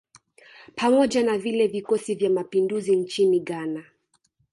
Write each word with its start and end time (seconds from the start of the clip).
Pamoja 0.75 1.23
na 1.23 1.37
vile 1.37 1.67
vikosi 1.67 2.15
vya 2.15 2.29
mapinduzi 2.29 2.95
nchini 2.95 3.39
Ghana 3.39 3.83